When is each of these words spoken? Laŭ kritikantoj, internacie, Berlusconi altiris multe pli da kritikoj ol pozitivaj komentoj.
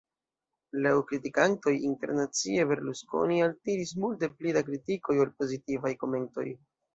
Laŭ 0.85 0.93
kritikantoj, 1.09 1.73
internacie, 1.89 2.63
Berlusconi 2.71 3.37
altiris 3.49 3.93
multe 4.05 4.31
pli 4.39 4.55
da 4.59 4.65
kritikoj 4.71 5.19
ol 5.27 5.31
pozitivaj 5.43 5.95
komentoj. 6.07 6.49